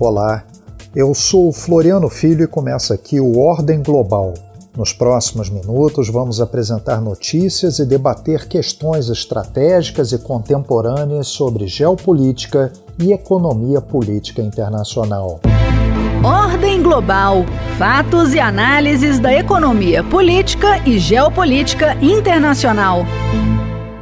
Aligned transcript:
Olá, 0.00 0.44
eu 0.96 1.14
sou 1.14 1.52
Floriano 1.52 2.08
Filho 2.08 2.42
e 2.42 2.46
começa 2.46 2.94
aqui 2.94 3.20
o 3.20 3.38
Ordem 3.38 3.82
Global. 3.82 4.32
Nos 4.74 4.94
próximos 4.94 5.50
minutos, 5.50 6.08
vamos 6.08 6.40
apresentar 6.40 7.02
notícias 7.02 7.78
e 7.78 7.84
debater 7.84 8.48
questões 8.48 9.10
estratégicas 9.10 10.10
e 10.12 10.18
contemporâneas 10.18 11.26
sobre 11.26 11.66
geopolítica 11.66 12.72
e 12.98 13.12
economia 13.12 13.82
política 13.82 14.40
internacional. 14.40 15.38
Ordem 16.24 16.82
Global 16.82 17.44
Fatos 17.76 18.32
e 18.32 18.40
análises 18.40 19.18
da 19.18 19.34
economia 19.34 20.02
política 20.02 20.78
e 20.88 20.98
geopolítica 20.98 21.94
internacional. 22.00 23.04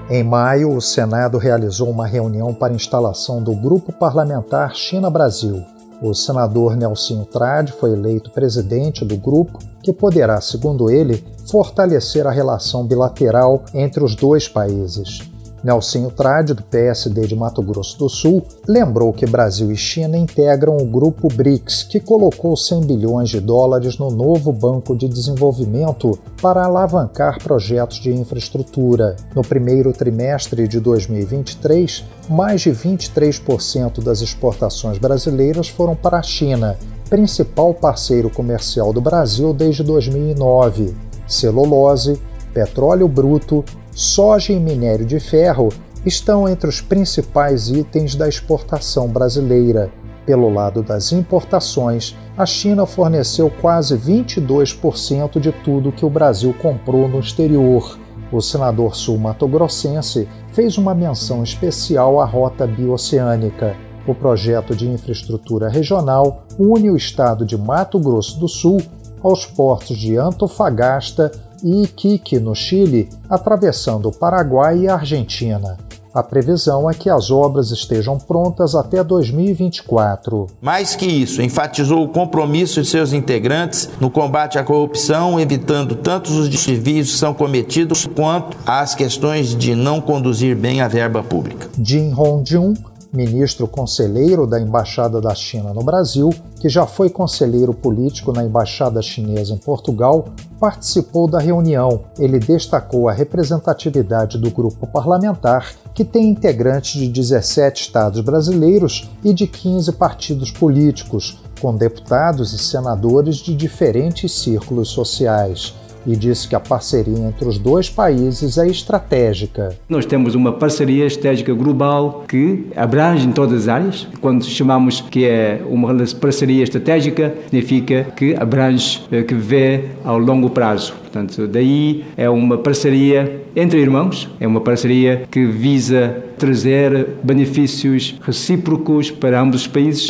Em 0.09 0.23
maio, 0.23 0.77
o 0.77 0.81
Senado 0.81 1.39
realizou 1.39 1.91
uma 1.91 2.07
reunião 2.07 2.55
para 2.55 2.73
instalação 2.73 3.43
do 3.43 3.53
Grupo 3.53 3.93
Parlamentar 3.93 4.77
China-Brasil. 4.77 5.65
O 6.01 6.15
senador 6.15 6.77
Nelson 6.77 7.25
Trade 7.25 7.73
foi 7.73 7.93
eleito 7.93 8.31
presidente 8.31 9.05
do 9.05 9.17
grupo, 9.17 9.59
que 9.83 9.93
poderá, 9.93 10.41
segundo 10.41 10.91
ele, 10.91 11.25
fortalecer 11.51 12.27
a 12.27 12.31
relação 12.31 12.87
bilateral 12.87 13.65
entre 13.75 14.05
os 14.05 14.15
dois 14.15 14.47
países. 14.47 15.21
Nelsinho 15.69 16.11
Trade, 16.11 16.55
do 16.55 16.63
PSD 16.63 17.27
de 17.27 17.37
Mato 17.37 17.61
Grosso 17.61 17.99
do 17.99 18.09
Sul, 18.09 18.43
lembrou 18.67 19.13
que 19.13 19.27
Brasil 19.27 19.71
e 19.71 19.77
China 19.77 20.17
integram 20.17 20.79
o 20.79 20.87
grupo 20.87 21.29
BRICS, 21.29 21.83
que 21.83 22.01
colocou 22.01 22.57
100 22.57 22.87
bilhões 22.87 23.29
de 23.29 23.39
dólares 23.39 23.99
no 23.99 24.11
novo 24.11 24.51
Banco 24.51 24.97
de 24.97 25.07
Desenvolvimento 25.07 26.19
para 26.41 26.65
alavancar 26.65 27.39
projetos 27.43 27.99
de 27.99 28.11
infraestrutura. 28.11 29.15
No 29.37 29.43
primeiro 29.43 29.93
trimestre 29.93 30.67
de 30.67 30.81
2023, 30.81 32.03
mais 32.31 32.63
de 32.63 32.71
23% 32.71 34.03
das 34.03 34.23
exportações 34.23 34.97
brasileiras 34.97 35.69
foram 35.69 35.95
para 35.95 36.19
a 36.19 36.23
China, 36.23 36.79
principal 37.11 37.75
parceiro 37.75 38.31
comercial 38.31 38.91
do 38.91 39.03
Brasil 39.03 39.53
desde 39.53 39.83
2009. 39.83 40.97
Celulose, 41.27 42.19
petróleo 42.55 43.07
bruto, 43.07 43.63
soja 43.99 44.53
e 44.53 44.61
minério 44.61 45.05
de 45.05 45.19
ferro 45.19 45.71
estão 46.07 46.49
entre 46.49 46.69
os 46.69 46.81
principais 46.81 47.69
itens 47.69 48.15
da 48.15 48.29
exportação 48.29 49.09
brasileira. 49.09 49.91
Pelo 50.25 50.55
lado 50.55 50.85
das 50.85 51.11
importações, 51.11 52.17
a 52.37 52.47
China 52.47 52.87
forneceu 52.87 53.51
quase 53.61 53.99
22% 53.99 55.41
de 55.41 55.51
tudo 55.51 55.91
que 55.91 56.07
o 56.07 56.11
Brasil 56.11 56.55
comprou 56.63 57.09
no 57.09 57.19
exterior. 57.19 57.99
O 58.31 58.41
senador 58.41 58.95
sul-mato-grossense 58.95 60.29
fez 60.53 60.79
uma 60.79 60.95
menção 60.95 61.43
especial 61.43 62.21
à 62.21 62.25
rota 62.25 62.69
bioceânica. 62.69 63.75
O 64.07 64.15
projeto 64.15 64.77
de 64.77 64.89
infraestrutura 64.89 65.69
regional 65.69 66.45
une 66.57 66.89
o 66.89 66.97
estado 66.97 67.45
de 67.45 67.59
Mato 67.59 67.99
Grosso 67.99 68.39
do 68.39 68.47
Sul 68.47 68.81
aos 69.25 69.45
portos 69.45 69.97
de 69.97 70.17
Antofagasta 70.17 71.33
e 71.63 71.83
Iquique, 71.83 72.39
no 72.39 72.55
Chile, 72.55 73.09
atravessando 73.29 74.09
o 74.09 74.13
Paraguai 74.13 74.81
e 74.81 74.89
a 74.89 74.95
Argentina. 74.95 75.77
A 76.15 76.23
previsão 76.23 76.91
é 76.91 76.95
que 76.95 77.09
as 77.09 77.31
obras 77.31 77.71
estejam 77.71 78.19
prontas 78.19 78.75
até 78.75 79.05
2024. 79.05 80.47
Mais 80.61 80.97
que 80.97 81.07
isso, 81.07 81.43
enfatizou 81.43 82.03
o 82.03 82.09
compromisso 82.09 82.83
de 82.83 82.89
seus 82.89 83.13
integrantes 83.13 83.89
no 84.01 84.11
combate 84.11 84.59
à 84.59 84.65
corrupção, 84.65 85.39
evitando 85.39 85.95
tantos 85.95 86.33
os 86.33 86.49
desvios 86.49 87.13
que 87.13 87.19
são 87.19 87.35
cometidos 87.35 88.07
quanto 88.07 88.57
as 88.67 88.95
questões 88.95 89.55
de 89.55 89.75
não 89.75 90.01
conduzir 90.01 90.57
bem 90.57 90.81
a 90.81 90.89
verba 90.89 91.23
pública. 91.23 91.69
Jin 91.81 92.13
Hongjun 92.13 92.75
ministro 93.19 93.67
conselheiro 93.67 94.47
da 94.47 94.61
Embaixada 94.61 95.21
da 95.21 95.35
China 95.35 95.75
no 95.75 95.83
Brasil, 95.83 96.31
que 96.61 96.69
já 96.69 96.87
foi 96.87 97.11
conselheiro 97.11 97.75
político 97.75 98.33
na 98.33 98.45
Embaixada 98.45 99.03
Chinesa 99.03 99.55
em 99.55 99.57
Portugal, 99.57 100.29
participou 100.61 101.29
da 101.29 101.41
reunião. 101.41 102.03
Ele 102.17 102.39
destacou 102.39 103.09
a 103.09 103.13
representatividade 103.13 104.39
do 104.39 104.53
grupo 104.53 104.87
parlamentar, 104.87 105.75
que 105.93 106.05
tem 106.05 106.29
integrantes 106.29 107.01
de 107.01 107.09
17 107.09 107.83
estados 107.83 108.21
brasileiros 108.21 109.11
e 109.25 109.35
de 109.35 109.49
15 109.49 109.91
partidos 109.95 110.53
políticos, 110.53 111.43
com 111.61 111.75
deputados 111.75 112.53
e 112.53 112.59
senadores 112.59 113.39
de 113.39 113.53
diferentes 113.53 114.31
círculos 114.31 114.91
sociais 114.91 115.75
e 116.09 116.17
disse 116.17 116.49
que 116.49 116.55
a 116.55 116.61
parceria 116.61 117.19
entre 117.19 117.47
os 117.47 117.59
dois 117.59 117.91
países 117.91 118.57
é 118.57 118.67
estratégica. 118.67 119.77
Nós 119.89 120.07
temos 120.07 120.35
uma 120.35 120.53
parceria 120.53 121.05
estratégica 121.05 121.53
global 121.53 122.25
que 122.27 122.67
abrange 122.75 123.27
em 123.27 123.33
todas 123.33 123.63
as 123.63 123.69
áreas. 123.69 124.09
Quando 124.21 124.45
chamamos 124.45 125.03
que 125.03 125.27
é 125.27 125.61
uma 125.69 125.95
parceria 126.19 126.65
estratégica, 126.65 127.35
significa 127.45 128.05
que 128.17 128.35
abrange, 128.35 129.03
eh, 129.13 129.23
que 129.23 129.35
vê 129.35 129.85
ao 130.03 130.19
longo 130.19 130.49
prazo. 130.49 130.95
Portanto, 130.95 131.47
daí 131.47 132.05
é 132.17 132.29
uma 132.29 132.57
parceria 132.57 133.43
entre 133.55 133.81
irmãos, 133.81 134.29
é 134.41 134.47
uma 134.47 134.61
parceria 134.61 135.25
que 135.31 135.45
visa 135.45 136.25
trazer 136.39 137.17
benefícios 137.23 138.19
recíprocos 138.23 139.11
para 139.11 139.41
ambos 139.41 139.63
os 139.63 139.67
países. 139.67 140.09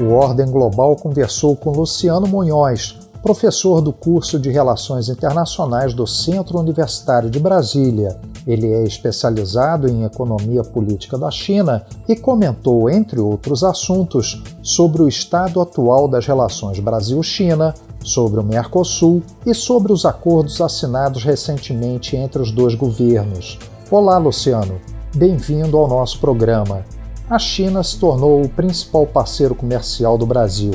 O 0.00 0.12
Ordem 0.14 0.46
Global 0.46 0.96
conversou 0.96 1.56
com 1.56 1.70
Luciano 1.70 2.26
Munhoz, 2.26 2.98
professor 3.22 3.80
do 3.80 3.92
curso 3.92 4.36
de 4.36 4.50
Relações 4.50 5.08
Internacionais 5.08 5.94
do 5.94 6.04
Centro 6.08 6.58
Universitário 6.58 7.30
de 7.30 7.38
Brasília. 7.38 8.18
Ele 8.44 8.72
é 8.72 8.82
especializado 8.82 9.88
em 9.88 10.02
economia 10.02 10.64
política 10.64 11.16
da 11.16 11.30
China 11.30 11.86
e 12.08 12.16
comentou, 12.16 12.90
entre 12.90 13.20
outros 13.20 13.62
assuntos, 13.62 14.42
sobre 14.60 15.02
o 15.02 15.08
estado 15.08 15.60
atual 15.60 16.08
das 16.08 16.26
relações 16.26 16.80
Brasil-China, 16.80 17.72
sobre 18.02 18.40
o 18.40 18.42
Mercosul 18.42 19.22
e 19.46 19.54
sobre 19.54 19.92
os 19.92 20.04
acordos 20.04 20.60
assinados 20.60 21.22
recentemente 21.22 22.16
entre 22.16 22.42
os 22.42 22.50
dois 22.50 22.74
governos. 22.74 23.56
Olá, 23.88 24.18
Luciano. 24.18 24.80
Bem-vindo 25.14 25.78
ao 25.78 25.86
nosso 25.86 26.18
programa. 26.18 26.84
A 27.30 27.38
China 27.38 27.84
se 27.84 27.98
tornou 27.98 28.42
o 28.42 28.48
principal 28.48 29.06
parceiro 29.06 29.54
comercial 29.54 30.18
do 30.18 30.26
Brasil 30.26 30.72